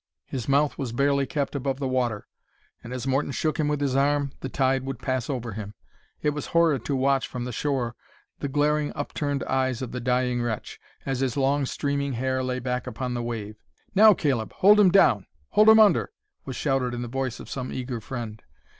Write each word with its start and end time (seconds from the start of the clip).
His 0.25 0.49
mouth 0.49 0.79
was 0.79 0.93
barely 0.93 1.27
kept 1.27 1.53
above 1.53 1.77
the 1.77 1.87
water, 1.87 2.25
and 2.83 2.91
as 2.91 3.05
Morton 3.05 3.29
shook 3.31 3.59
him 3.59 3.67
with 3.67 3.79
his 3.81 3.95
arm, 3.95 4.31
the 4.39 4.49
tide 4.49 4.81
would 4.83 4.97
pass 4.97 5.29
over 5.29 5.51
him. 5.51 5.75
It 6.23 6.31
was 6.31 6.47
horrid 6.57 6.83
to 6.85 6.95
watch 6.95 7.27
from 7.27 7.45
the 7.45 7.51
shore 7.51 7.95
the 8.39 8.47
glaring 8.47 8.91
upturned 8.95 9.43
eyes 9.43 9.83
of 9.83 9.91
the 9.91 9.99
dying 9.99 10.41
wretch, 10.41 10.79
as 11.05 11.19
his 11.19 11.37
long 11.37 11.67
streaming 11.67 12.13
hair 12.13 12.41
lay 12.41 12.57
back 12.57 12.87
upon 12.87 13.13
the 13.13 13.21
wave. 13.21 13.61
"Now, 13.93 14.15
Caleb, 14.15 14.53
hold 14.53 14.79
him 14.79 14.89
down. 14.89 15.27
Hold 15.49 15.69
him 15.69 15.79
under," 15.79 16.09
was 16.45 16.55
shouted 16.55 16.95
in 16.95 17.03
the 17.03 17.07
voice 17.07 17.39
of 17.39 17.47
some 17.47 17.71
eager 17.71 18.01
friend. 18.01 18.41